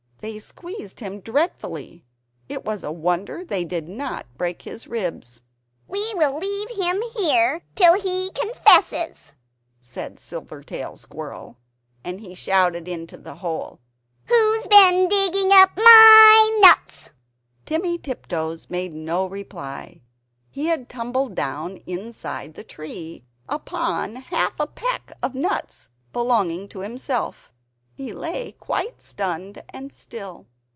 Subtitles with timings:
[0.23, 2.05] They squeezed him dreadfully,
[2.47, 5.41] it was a wonder they did not break his ribs.
[5.87, 9.33] "We will leave him here till he confesses,"
[9.81, 11.57] said Silvertail Squirrel
[12.03, 13.79] and he shouted into the hole
[14.25, 17.13] "Who's been digging up MY nuts?"
[17.65, 20.03] Timmy Tiptoes made no reply;
[20.51, 26.81] he had tumbled down inside the tree, upon half a peck of nuts belonging to
[26.81, 27.47] himself.
[27.93, 30.47] He lay quite stunned and still.